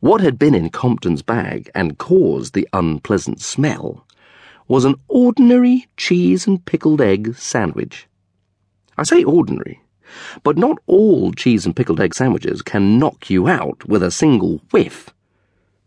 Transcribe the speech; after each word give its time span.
What 0.00 0.20
had 0.20 0.38
been 0.38 0.54
in 0.54 0.70
Compton's 0.70 1.22
bag 1.22 1.70
and 1.74 1.98
caused 1.98 2.54
the 2.54 2.68
unpleasant 2.72 3.40
smell 3.40 4.06
was 4.68 4.84
an 4.84 4.94
ordinary 5.08 5.88
cheese 5.96 6.46
and 6.46 6.64
pickled 6.64 7.00
egg 7.00 7.34
sandwich. 7.34 8.06
I 8.96 9.02
say 9.02 9.24
ordinary, 9.24 9.80
but 10.44 10.56
not 10.56 10.78
all 10.86 11.32
cheese 11.32 11.66
and 11.66 11.74
pickled 11.74 12.00
egg 12.00 12.14
sandwiches 12.14 12.62
can 12.62 13.00
knock 13.00 13.28
you 13.28 13.48
out 13.48 13.88
with 13.88 14.04
a 14.04 14.12
single 14.12 14.62
whiff. 14.70 15.10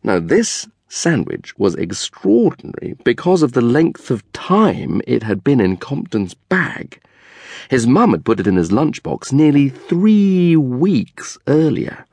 Now, 0.04 0.20
this 0.20 0.68
sandwich 0.90 1.58
was 1.58 1.76
extraordinary 1.76 2.98
because 3.06 3.42
of 3.42 3.54
the 3.54 3.62
length 3.62 4.12
of 4.12 4.30
time 4.34 5.02
it 5.08 5.24
had 5.24 5.42
been 5.42 5.62
in 5.62 5.78
Compton's 5.78 6.34
bag. 6.34 7.02
His 7.70 7.88
mum 7.88 8.12
had 8.12 8.26
put 8.26 8.42
it 8.42 8.48
in 8.48 8.58
his 8.58 8.72
lunchbox 8.72 9.32
nearly 9.32 9.70
three 9.70 10.58
weeks 10.58 11.38
earlier. 11.48 12.06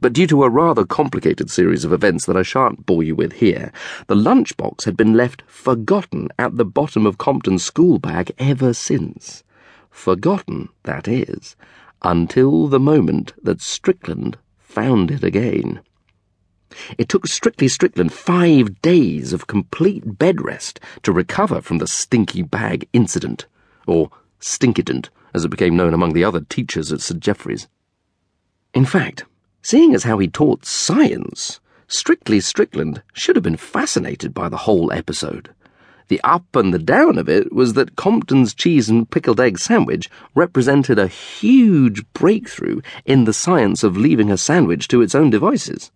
But 0.00 0.12
due 0.12 0.26
to 0.28 0.44
a 0.44 0.50
rather 0.50 0.84
complicated 0.84 1.50
series 1.50 1.84
of 1.84 1.92
events 1.92 2.26
that 2.26 2.36
I 2.36 2.42
shan't 2.42 2.86
bore 2.86 3.02
you 3.02 3.14
with 3.14 3.34
here, 3.34 3.72
the 4.06 4.14
lunchbox 4.14 4.84
had 4.84 4.96
been 4.96 5.14
left 5.14 5.42
forgotten 5.46 6.28
at 6.38 6.56
the 6.56 6.64
bottom 6.64 7.06
of 7.06 7.18
Compton's 7.18 7.64
school 7.64 7.98
bag 7.98 8.32
ever 8.38 8.72
since. 8.72 9.44
Forgotten, 9.90 10.68
that 10.84 11.08
is, 11.08 11.56
until 12.02 12.68
the 12.68 12.80
moment 12.80 13.32
that 13.42 13.60
Strickland 13.60 14.38
found 14.58 15.10
it 15.10 15.24
again. 15.24 15.80
It 16.98 17.08
took 17.08 17.26
Strictly 17.26 17.66
Strickland 17.66 18.12
five 18.12 18.80
days 18.82 19.32
of 19.32 19.46
complete 19.46 20.18
bed 20.18 20.42
rest 20.42 20.80
to 21.02 21.12
recover 21.12 21.60
from 21.60 21.78
the 21.78 21.86
stinky 21.86 22.42
bag 22.42 22.86
incident, 22.92 23.46
or 23.86 24.10
stinkident, 24.40 25.08
as 25.32 25.44
it 25.44 25.50
became 25.50 25.76
known 25.76 25.94
among 25.94 26.12
the 26.12 26.24
other 26.24 26.40
teachers 26.40 26.92
at 26.92 27.00
St. 27.00 27.20
Geoffrey's. 27.20 27.68
In 28.74 28.84
fact, 28.84 29.24
seeing 29.62 29.94
as 29.94 30.04
how 30.04 30.18
he 30.18 30.28
taught 30.28 30.64
science, 30.64 31.60
Strictly 31.90 32.38
Strickland 32.38 33.02
should 33.14 33.34
have 33.34 33.42
been 33.42 33.56
fascinated 33.56 34.34
by 34.34 34.50
the 34.50 34.58
whole 34.58 34.92
episode. 34.92 35.48
The 36.08 36.20
up 36.22 36.54
and 36.54 36.72
the 36.72 36.78
down 36.78 37.16
of 37.16 37.30
it 37.30 37.50
was 37.50 37.72
that 37.72 37.96
Compton's 37.96 38.52
cheese 38.52 38.90
and 38.90 39.08
pickled 39.08 39.40
egg 39.40 39.58
sandwich 39.58 40.10
represented 40.34 40.98
a 40.98 41.06
huge 41.06 42.02
breakthrough 42.12 42.82
in 43.06 43.24
the 43.24 43.32
science 43.32 43.82
of 43.82 43.96
leaving 43.96 44.30
a 44.30 44.36
sandwich 44.36 44.86
to 44.88 45.00
its 45.00 45.14
own 45.14 45.30
devices. 45.30 45.90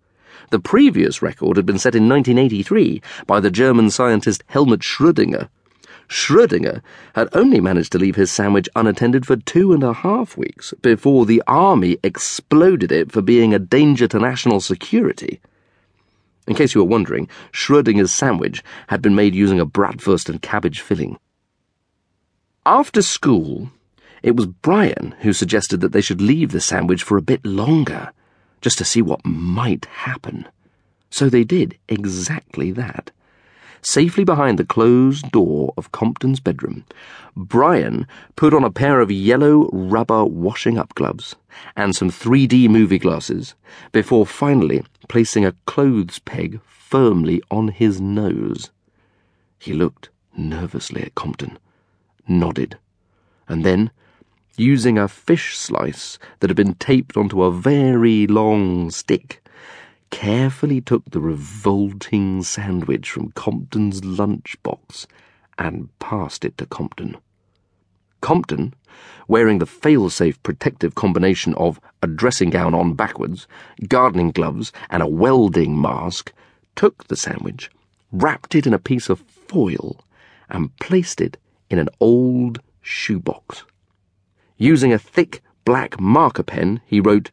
The 0.51 0.61
previous 0.61 1.21
record 1.21 1.59
had 1.59 1.67
been 1.67 1.79
set 1.79 1.95
in 1.95 2.09
1983 2.09 3.03
by 3.27 3.41
the 3.41 3.51
German 3.51 3.91
scientist 3.91 4.45
Helmut 4.47 4.81
Schrödinger. 4.81 5.49
Schrödinger 6.13 6.83
had 7.15 7.31
only 7.33 7.59
managed 7.59 7.91
to 7.93 7.99
leave 7.99 8.17
his 8.17 8.31
sandwich 8.31 8.69
unattended 8.77 9.25
for 9.25 9.37
two 9.37 9.73
and 9.73 9.83
a 9.83 9.95
half 9.95 10.37
weeks 10.37 10.75
before 10.83 11.25
the 11.25 11.43
army 11.47 11.97
exploded 12.03 12.93
it 12.93 13.11
for 13.11 13.23
being 13.23 13.55
a 13.55 13.59
danger 13.59 14.07
to 14.09 14.19
national 14.19 14.61
security. 14.61 15.41
In 16.47 16.55
case 16.55 16.75
you 16.75 16.83
were 16.83 16.91
wondering, 16.91 17.29
Schrödinger's 17.51 18.13
sandwich 18.13 18.63
had 18.89 19.01
been 19.01 19.15
made 19.15 19.35
using 19.35 19.59
a 19.59 19.65
bratwurst 19.65 20.29
and 20.29 20.43
cabbage 20.43 20.81
filling. 20.81 21.17
After 22.67 23.01
school, 23.01 23.71
it 24.23 24.37
was 24.37 24.47
Bryan 24.47 25.15
who 25.21 25.33
suggested 25.33 25.81
that 25.81 25.93
they 25.93 26.03
should 26.03 26.21
leave 26.21 26.53
the 26.53 26.61
sandwich 26.61 27.03
for 27.03 27.17
a 27.17 27.23
bit 27.23 27.43
longer, 27.47 28.13
just 28.61 28.77
to 28.77 28.85
see 28.85 29.01
what 29.01 29.25
might 29.25 29.87
happen. 29.87 30.47
So 31.09 31.31
they 31.31 31.45
did 31.45 31.79
exactly 31.89 32.71
that. 32.73 33.13
Safely 33.85 34.23
behind 34.23 34.61
the 34.61 34.65
closed 34.65 35.33
door 35.33 35.75
of 35.77 35.91
Compton's 35.91 36.39
bedroom, 36.39 36.85
Bryan 37.37 38.07
put 38.37 38.55
on 38.55 38.63
a 38.63 38.71
pair 38.71 39.01
of 39.01 39.11
yellow 39.11 39.69
rubber 39.73 40.25
washing 40.25 40.79
up 40.79 40.95
gloves 40.95 41.35
and 41.75 41.95
some 41.95 42.09
3D 42.09 42.69
movie 42.69 43.01
glasses 43.01 43.57
before 43.91 44.25
finally 44.25 44.85
placing 45.09 45.45
a 45.45 45.57
clothes 45.67 46.21
peg 46.21 46.61
firmly 46.65 47.43
on 47.51 47.69
his 47.69 48.01
nose. 48.01 48.71
He 49.59 49.73
looked 49.73 50.11
nervously 50.37 51.03
at 51.03 51.17
Compton, 51.17 51.59
nodded, 52.29 52.79
and 53.49 53.65
then, 53.65 53.91
using 54.57 54.97
a 54.97 55.09
fish 55.09 55.57
slice 55.57 56.21
that 56.39 56.51
had 56.51 56.57
been 56.57 56.75
taped 56.75 57.17
onto 57.17 57.43
a 57.43 57.51
very 57.51 58.29
long 58.29 58.91
stick, 58.91 59.42
carefully 60.13 60.81
took 60.81 61.11
the 61.11 61.21
revolting 61.21 62.43
sandwich 62.43 63.11
from 63.11 63.33
Compton's 63.33 64.03
lunchbox 64.03 65.07
and 65.59 65.89
passed 65.99 66.45
it 66.45 66.57
to 66.59 66.67
Compton. 66.67 67.17
Compton, 68.21 68.75
wearing 69.27 69.59
the 69.59 69.67
fail-safe 69.67 70.41
protective 70.45 70.95
combination 70.95 71.55
of 71.55 71.81
a 72.03 72.07
dressing 72.07 72.51
gown 72.51 72.75
on 72.75 72.95
backwards, 72.95 73.49
gardening 73.89 74.31
gloves, 74.31 74.71
and 74.91 75.03
a 75.03 75.09
welding 75.09 75.81
mask, 75.81 76.33
took 76.77 77.09
the 77.09 77.17
sandwich, 77.17 77.71
wrapped 78.13 78.55
it 78.55 78.67
in 78.67 78.75
a 78.75 78.79
piece 78.79 79.09
of 79.09 79.21
foil, 79.21 80.05
and 80.49 80.77
placed 80.77 81.21
it 81.21 81.39
in 81.71 81.79
an 81.79 81.89
old 82.01 82.61
shoebox. 82.83 83.65
Using 84.59 84.93
a 84.93 84.99
thick 84.99 85.43
black 85.65 85.99
marker 85.99 86.43
pen, 86.43 86.83
he 86.87 87.01
wrote, 87.01 87.31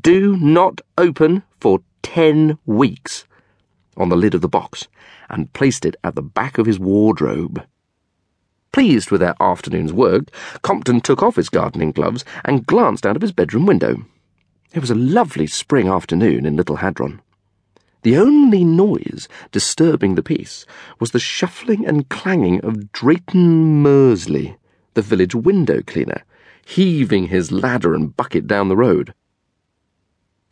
Do 0.00 0.36
not 0.38 0.80
open 0.96 1.42
for 1.60 1.82
ten 2.06 2.56
weeks 2.66 3.26
on 3.96 4.10
the 4.10 4.16
lid 4.16 4.32
of 4.32 4.40
the 4.40 4.48
box 4.48 4.86
and 5.28 5.52
placed 5.52 5.84
it 5.84 5.96
at 6.04 6.14
the 6.14 6.22
back 6.22 6.56
of 6.56 6.64
his 6.64 6.78
wardrobe. 6.78 7.66
Pleased 8.70 9.10
with 9.10 9.20
their 9.20 9.34
afternoon's 9.40 9.92
work, 9.92 10.30
Compton 10.62 11.00
took 11.00 11.20
off 11.20 11.34
his 11.34 11.48
gardening 11.48 11.90
gloves 11.90 12.24
and 12.44 12.64
glanced 12.64 13.04
out 13.04 13.16
of 13.16 13.22
his 13.22 13.32
bedroom 13.32 13.66
window. 13.66 14.06
It 14.72 14.78
was 14.78 14.90
a 14.90 14.94
lovely 14.94 15.48
spring 15.48 15.88
afternoon 15.88 16.46
in 16.46 16.54
Little 16.54 16.76
Hadron. 16.76 17.20
The 18.02 18.16
only 18.16 18.62
noise 18.62 19.26
disturbing 19.50 20.14
the 20.14 20.22
peace 20.22 20.64
was 21.00 21.10
the 21.10 21.18
shuffling 21.18 21.84
and 21.84 22.08
clanging 22.08 22.60
of 22.60 22.92
Drayton 22.92 23.82
Mersley, 23.82 24.56
the 24.94 25.02
village 25.02 25.34
window 25.34 25.82
cleaner, 25.82 26.22
heaving 26.64 27.26
his 27.26 27.50
ladder 27.50 27.94
and 27.94 28.16
bucket 28.16 28.46
down 28.46 28.68
the 28.68 28.76
road. 28.76 29.12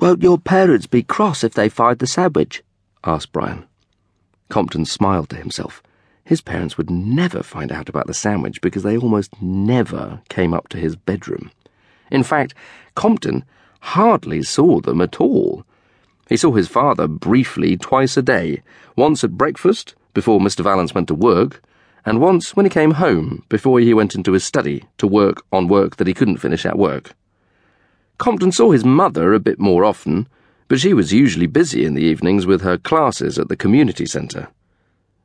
Won't 0.00 0.22
your 0.22 0.38
parents 0.38 0.86
be 0.86 1.02
cross 1.02 1.44
if 1.44 1.54
they 1.54 1.68
find 1.68 1.98
the 1.98 2.06
sandwich? 2.06 2.62
asked 3.04 3.32
Bryan. 3.32 3.64
Compton 4.48 4.84
smiled 4.84 5.28
to 5.30 5.36
himself. 5.36 5.82
His 6.24 6.40
parents 6.40 6.76
would 6.76 6.90
never 6.90 7.42
find 7.42 7.70
out 7.70 7.88
about 7.88 8.06
the 8.06 8.14
sandwich 8.14 8.60
because 8.60 8.82
they 8.82 8.96
almost 8.96 9.40
never 9.40 10.20
came 10.28 10.52
up 10.52 10.68
to 10.68 10.78
his 10.78 10.96
bedroom. 10.96 11.50
In 12.10 12.22
fact, 12.22 12.54
Compton 12.94 13.44
hardly 13.80 14.42
saw 14.42 14.80
them 14.80 15.00
at 15.00 15.20
all. 15.20 15.64
He 16.28 16.36
saw 16.36 16.52
his 16.52 16.68
father 16.68 17.06
briefly 17.06 17.76
twice 17.76 18.16
a 18.16 18.22
day, 18.22 18.62
once 18.96 19.22
at 19.22 19.38
breakfast, 19.38 19.94
before 20.12 20.40
Mr. 20.40 20.64
Valance 20.64 20.94
went 20.94 21.08
to 21.08 21.14
work, 21.14 21.62
and 22.04 22.20
once 22.20 22.56
when 22.56 22.66
he 22.66 22.70
came 22.70 22.92
home, 22.92 23.44
before 23.48 23.78
he 23.78 23.94
went 23.94 24.14
into 24.14 24.32
his 24.32 24.44
study 24.44 24.84
to 24.98 25.06
work 25.06 25.44
on 25.52 25.68
work 25.68 25.96
that 25.96 26.06
he 26.06 26.14
couldn't 26.14 26.38
finish 26.38 26.66
at 26.66 26.78
work. 26.78 27.14
Compton 28.18 28.52
saw 28.52 28.70
his 28.70 28.84
mother 28.84 29.32
a 29.32 29.40
bit 29.40 29.58
more 29.58 29.84
often, 29.84 30.28
but 30.68 30.80
she 30.80 30.94
was 30.94 31.12
usually 31.12 31.46
busy 31.46 31.84
in 31.84 31.94
the 31.94 32.02
evenings 32.02 32.46
with 32.46 32.62
her 32.62 32.78
classes 32.78 33.38
at 33.38 33.48
the 33.48 33.56
community 33.56 34.06
centre. 34.06 34.48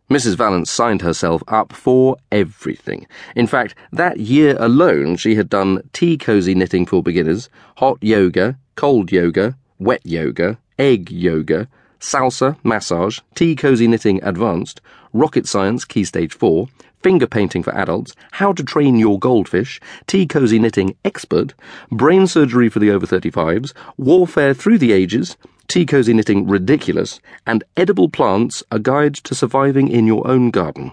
Mrs. 0.09 0.35
Valance 0.35 0.71
signed 0.71 1.03
herself 1.03 1.43
up 1.47 1.71
for 1.71 2.17
everything. 2.31 3.05
In 3.35 3.45
fact, 3.45 3.75
that 3.91 4.19
year 4.19 4.57
alone 4.59 5.17
she 5.17 5.35
had 5.35 5.49
done 5.49 5.87
tea 5.93 6.17
cozy 6.17 6.55
knitting 6.55 6.87
for 6.87 7.03
beginners, 7.03 7.47
hot 7.77 7.99
yoga, 8.01 8.57
cold 8.75 9.11
yoga, 9.11 9.55
wet 9.77 10.03
yoga, 10.03 10.57
egg 10.79 11.11
yoga, 11.11 11.67
salsa, 11.99 12.57
massage, 12.63 13.19
tea 13.35 13.55
cozy 13.55 13.87
knitting 13.87 14.19
advanced, 14.23 14.81
rocket 15.13 15.47
science 15.47 15.85
key 15.85 16.03
stage 16.03 16.33
4, 16.33 16.67
finger 17.01 17.27
painting 17.27 17.63
for 17.63 17.75
adults, 17.75 18.15
how 18.31 18.51
to 18.53 18.63
train 18.63 18.97
your 18.97 19.19
goldfish, 19.19 19.79
tea 20.07 20.25
cozy 20.25 20.59
knitting 20.59 20.95
expert, 21.05 21.53
brain 21.91 22.27
surgery 22.27 22.69
for 22.69 22.79
the 22.79 22.91
over 22.91 23.05
35s, 23.05 23.73
warfare 23.97 24.53
through 24.53 24.77
the 24.77 24.91
ages, 24.91 25.37
tea 25.67 25.85
cozy 25.85 26.13
knitting 26.13 26.47
ridiculous, 26.47 27.19
and 27.45 27.63
edible 27.77 28.09
plants 28.09 28.63
a 28.71 28.79
guide 28.79 29.15
to 29.15 29.35
surviving 29.35 29.87
in 29.87 30.07
your 30.07 30.27
own 30.27 30.51
garden. 30.51 30.91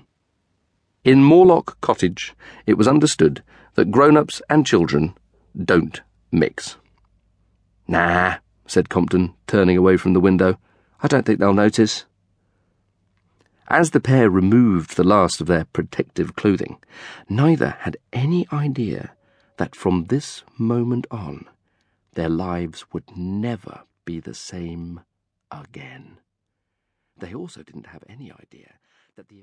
In 1.04 1.22
Morlock 1.22 1.80
Cottage, 1.80 2.34
it 2.66 2.74
was 2.74 2.88
understood 2.88 3.42
that 3.74 3.90
grown 3.90 4.16
ups 4.16 4.42
and 4.50 4.66
children 4.66 5.14
don't 5.56 6.00
mix. 6.32 6.76
Nah, 7.88 8.36
said 8.66 8.88
Compton, 8.88 9.32
turning 9.46 9.76
away 9.76 9.96
from 9.96 10.12
the 10.12 10.20
window. 10.20 10.58
I 11.02 11.08
don't 11.08 11.26
think 11.26 11.38
they'll 11.38 11.52
notice. 11.52 12.06
As 13.68 13.90
the 13.90 14.00
pair 14.00 14.30
removed 14.30 14.96
the 14.96 15.04
last 15.04 15.40
of 15.40 15.46
their 15.46 15.64
protective 15.64 16.36
clothing, 16.36 16.78
neither 17.28 17.70
had 17.80 17.96
any 18.12 18.46
idea 18.52 19.12
that 19.56 19.74
from 19.74 20.04
this 20.04 20.44
moment 20.56 21.06
on, 21.10 21.46
their 22.14 22.28
lives 22.28 22.92
would 22.92 23.16
never 23.16 23.82
be 24.04 24.20
the 24.20 24.34
same 24.34 25.00
again. 25.50 26.18
They 27.18 27.34
also 27.34 27.62
didn't 27.62 27.88
have 27.88 28.04
any 28.08 28.30
idea 28.30 28.74
that 29.16 29.28
the 29.28 29.40